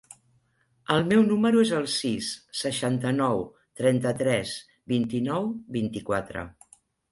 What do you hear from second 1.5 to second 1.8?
es